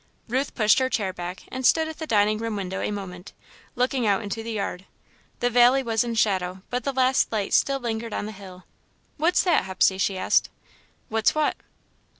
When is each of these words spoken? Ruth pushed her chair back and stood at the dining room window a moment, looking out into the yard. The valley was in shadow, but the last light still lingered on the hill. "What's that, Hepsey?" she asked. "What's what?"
Ruth 0.27 0.55
pushed 0.55 0.79
her 0.79 0.89
chair 0.89 1.13
back 1.13 1.43
and 1.49 1.63
stood 1.63 1.87
at 1.87 1.99
the 1.99 2.07
dining 2.07 2.39
room 2.39 2.55
window 2.55 2.81
a 2.81 2.89
moment, 2.89 3.33
looking 3.75 4.07
out 4.07 4.23
into 4.23 4.41
the 4.41 4.53
yard. 4.53 4.85
The 5.41 5.51
valley 5.51 5.83
was 5.83 6.03
in 6.03 6.15
shadow, 6.15 6.63
but 6.71 6.83
the 6.83 6.91
last 6.91 7.31
light 7.31 7.53
still 7.53 7.79
lingered 7.79 8.11
on 8.11 8.25
the 8.25 8.31
hill. 8.31 8.63
"What's 9.17 9.43
that, 9.43 9.65
Hepsey?" 9.65 9.99
she 9.99 10.17
asked. 10.17 10.49
"What's 11.09 11.35
what?" 11.35 11.55